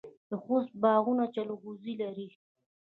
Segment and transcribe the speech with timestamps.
[0.29, 2.27] د خوست باغونه جلغوزي لري.